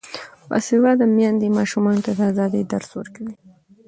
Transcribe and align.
باسواده 0.49 1.05
میندې 1.15 1.49
ماشومانو 1.57 2.03
ته 2.05 2.11
د 2.17 2.19
ازادۍ 2.31 2.63
درس 2.71 2.89
ورکوي. 2.99 3.35